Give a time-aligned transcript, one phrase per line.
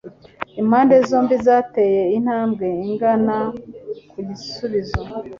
[0.61, 3.37] Impande zombi zateye intambwe igana
[4.09, 4.99] ku gisubizo.